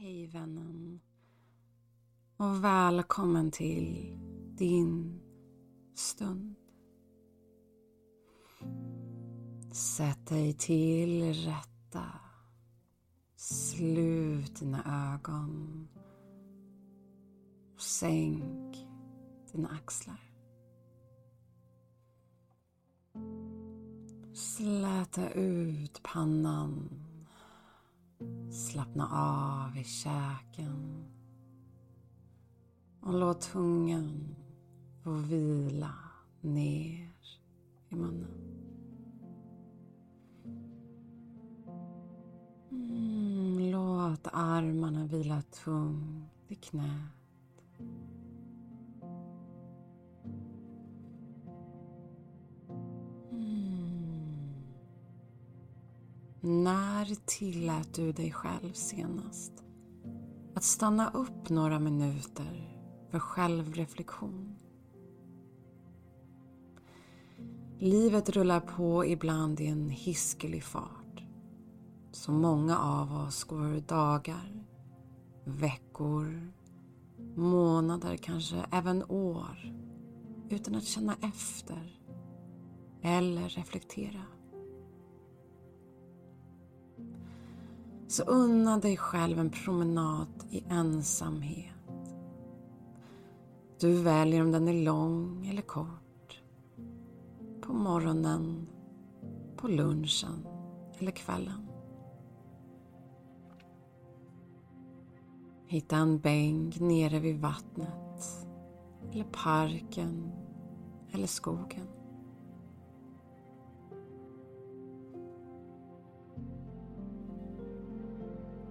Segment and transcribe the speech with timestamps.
[0.00, 1.00] Hej vännen.
[2.36, 4.18] Och välkommen till
[4.56, 5.20] din
[5.94, 6.54] stund.
[9.72, 12.04] Sätt dig till rätta.
[13.36, 15.88] Slut dina ögon.
[17.74, 18.76] Och sänk
[19.52, 20.32] dina axlar.
[24.32, 27.07] Släta ut pannan.
[28.58, 31.04] Slappna av i käken.
[33.00, 34.36] Och låt tungan
[35.02, 35.94] få vila
[36.40, 37.12] ner
[37.88, 38.34] i munnen.
[42.70, 47.62] Mm, låt armarna vila tungt i knät.
[56.40, 59.52] När tillät du dig själv senast
[60.54, 64.56] att stanna upp några minuter för självreflektion?
[67.78, 71.22] Livet rullar på ibland i en hiskelig fart.
[72.12, 74.64] Så många av oss går dagar,
[75.44, 76.52] veckor,
[77.36, 79.74] månader, kanske även år
[80.50, 82.00] utan att känna efter
[83.02, 84.37] eller reflektera.
[88.08, 91.74] Så unna dig själv en promenad i ensamhet.
[93.80, 96.42] Du väljer om den är lång eller kort.
[97.60, 98.68] På morgonen,
[99.56, 100.46] på lunchen
[100.98, 101.68] eller kvällen.
[105.66, 108.46] Hitta en bänk nere vid vattnet
[109.12, 110.32] eller parken
[111.12, 111.97] eller skogen.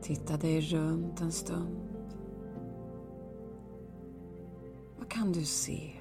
[0.08, 1.78] Titta dig runt en stund.
[4.98, 5.92] Vad kan du se?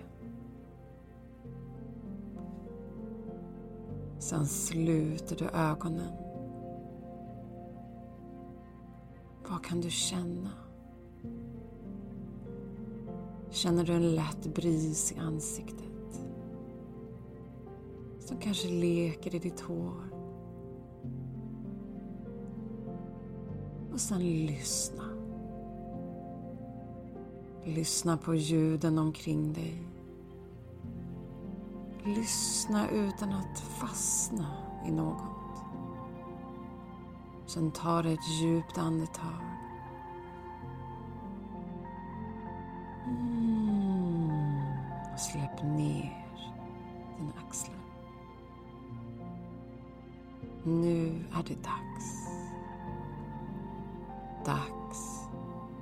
[4.18, 6.12] Sen sluter du ögonen.
[9.48, 10.50] Vad kan du känna?
[13.50, 16.24] Känner du en lätt bris i ansiktet?
[18.18, 20.15] Som kanske leker i ditt hår?
[23.96, 25.04] Och sen lyssna.
[27.64, 29.82] Lyssna på ljuden omkring dig.
[32.04, 34.46] Lyssna utan att fastna
[34.86, 35.64] i något.
[37.46, 39.42] Sen tar du ett djupt andetag.
[43.06, 44.60] Mm.
[45.12, 46.26] Och släpp ner
[47.18, 47.80] dina axlar.
[50.64, 51.85] Nu är det dags.
[54.46, 55.28] Dags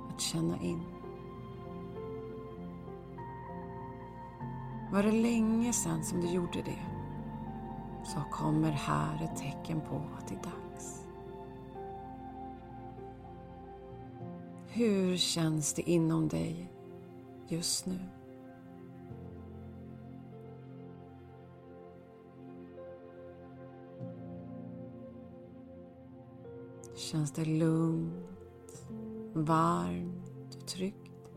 [0.09, 0.81] att känna in.
[4.91, 6.79] Var det länge sedan som du gjorde det
[8.03, 11.05] så kommer här ett tecken på att det är dags.
[14.67, 16.71] Hur känns det inom dig
[17.47, 17.99] just nu?
[26.95, 28.34] Känns det lugnt,
[29.33, 31.31] varmt och tryggt?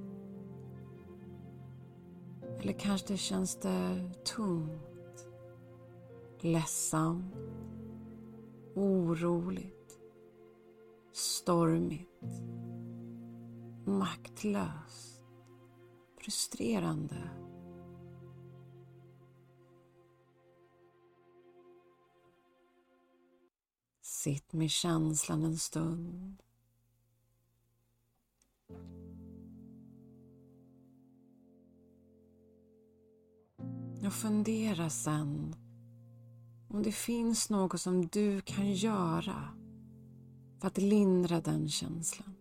[2.61, 5.29] Eller kanske känns det tungt,
[6.41, 7.35] ledsamt,
[8.75, 9.99] oroligt,
[11.13, 12.25] stormigt,
[13.85, 15.23] maktlöst,
[16.17, 17.31] frustrerande
[24.03, 26.43] Sitt med känslan en stund.
[34.09, 35.55] Och fundera sen
[36.69, 39.49] om det finns något som du kan göra
[40.61, 42.35] för att lindra den känslan.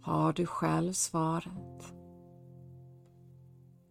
[0.00, 1.95] Har du själv svaret?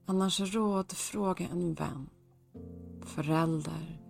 [0.07, 2.09] Annars rådfråga en vän,
[3.01, 4.01] förälder,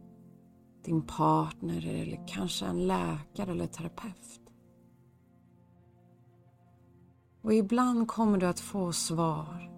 [0.83, 4.41] din partner eller kanske en läkare eller terapeut.
[7.41, 9.71] Och ibland kommer du att få svar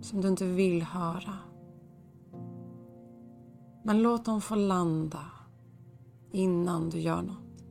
[0.00, 1.38] som du inte vill höra.
[3.82, 5.24] Men låt dem få landa
[6.32, 7.64] innan du gör något.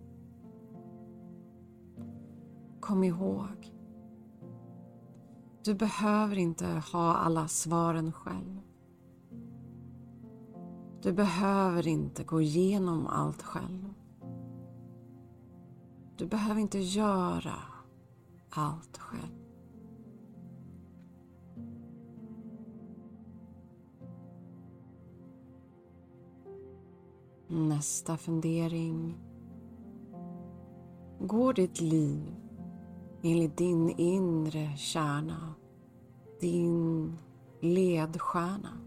[2.80, 3.73] Kom ihåg.
[5.66, 8.62] Du behöver inte ha alla svaren själv.
[11.02, 13.94] Du behöver inte gå igenom allt själv.
[16.18, 17.56] Du behöver inte göra
[18.50, 19.44] allt själv.
[27.48, 29.18] Nästa fundering.
[31.20, 32.43] Går ditt liv
[33.24, 35.54] enligt din inre kärna,
[36.40, 37.18] din
[37.62, 38.78] ledstjärna.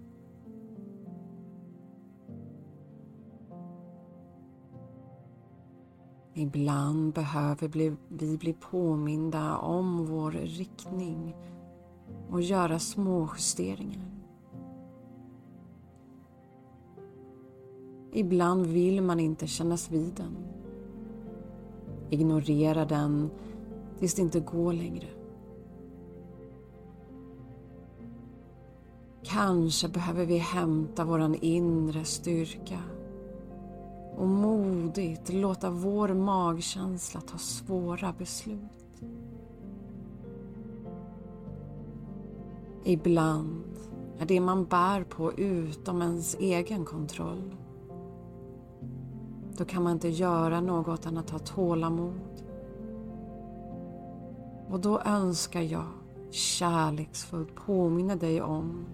[6.34, 7.68] Ibland behöver
[8.08, 11.36] vi bli påminda om vår riktning
[12.30, 14.10] och göra små justeringar.
[18.12, 20.36] Ibland vill man inte kännas vid den.
[22.10, 23.30] Ignorera den
[23.98, 25.06] tills det inte går längre.
[29.22, 32.78] Kanske behöver vi hämta våran inre styrka
[34.16, 39.02] och modigt låta vår magkänsla ta svåra beslut.
[42.84, 43.64] Ibland
[44.18, 47.54] är det man bär på utom ens egen kontroll.
[49.56, 52.45] Då kan man inte göra något än att ha tålamod
[54.70, 55.86] och då önskar jag
[56.30, 58.86] kärleksfullt påminna dig om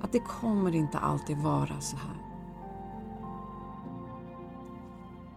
[0.00, 2.16] att det kommer inte alltid vara så här.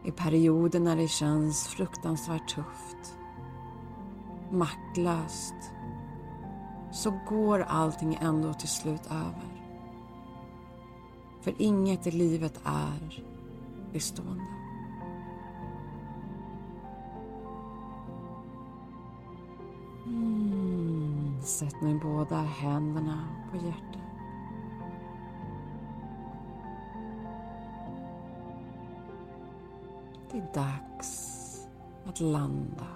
[0.06, 3.18] I perioder när det känns fruktansvärt tufft,
[4.52, 5.56] maktlöst,
[6.92, 9.64] så går allting ändå till slut över.
[11.42, 13.24] För inget i livet är
[13.94, 14.63] bestående.
[21.44, 24.02] Sätt nu båda händerna på hjärtat.
[30.32, 31.68] Det är dags
[32.06, 32.88] att landa.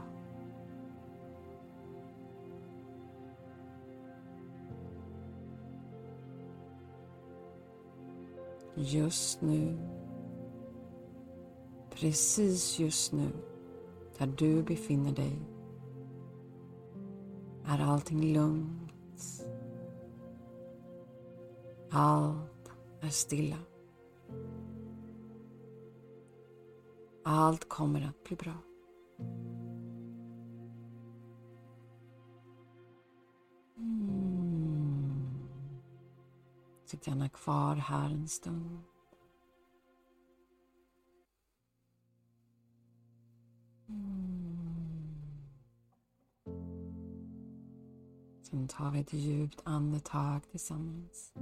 [8.76, 9.78] Just nu,
[11.90, 13.30] precis just nu,
[14.18, 15.57] där du befinner dig
[17.68, 19.46] är allting lugnt.
[21.92, 22.72] Allt
[23.02, 23.58] är stilla.
[27.24, 28.54] Allt kommer att bli bra.
[33.78, 35.28] Mm.
[36.86, 38.84] Sitt gärna kvar här en stund.
[48.68, 51.34] Sen tar vi ett djupt andetag tillsammans.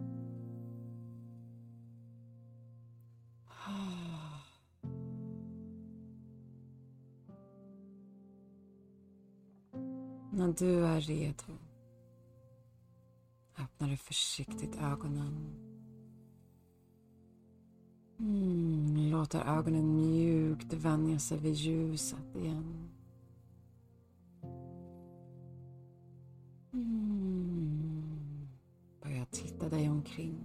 [10.31, 11.57] När du är redo
[13.57, 15.55] öppnar du försiktigt ögonen.
[18.19, 22.89] Mm, låter ögonen mjukt vänja sig vid ljuset igen.
[26.73, 27.04] Mm.
[29.55, 30.37] Titta dig omkring.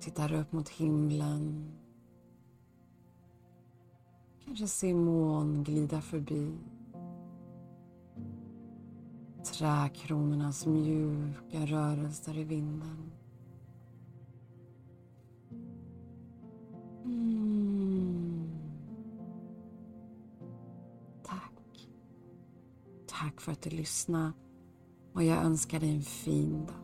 [0.00, 1.72] Tittar upp mot himlen.
[4.44, 6.52] Kanske se moln glida förbi.
[9.44, 13.12] Träkronornas mjuka rörelser i vinden.
[17.04, 18.50] Mm.
[21.22, 21.88] Tack.
[23.06, 24.32] Tack för att du lyssnade
[25.14, 26.83] och jag önskar dig en fin dag.